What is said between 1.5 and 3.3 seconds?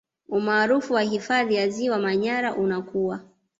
ya Ziwa Manyara unakua